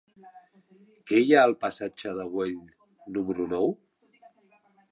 Què 1.11 1.19
hi 1.25 1.35
ha 1.35 1.43
al 1.49 1.53
passatge 1.65 2.15
de 2.21 2.27
Güell 2.37 2.57
número 3.19 3.47
nou? 3.55 3.73